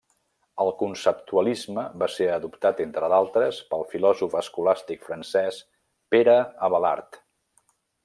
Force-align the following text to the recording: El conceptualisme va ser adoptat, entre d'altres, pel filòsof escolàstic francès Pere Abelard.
El 0.63 0.69
conceptualisme 0.77 1.83
va 2.03 2.07
ser 2.13 2.29
adoptat, 2.39 2.81
entre 2.87 3.11
d'altres, 3.15 3.61
pel 3.75 3.87
filòsof 3.93 4.41
escolàstic 4.43 5.07
francès 5.11 5.63
Pere 6.17 6.39
Abelard. 6.71 7.25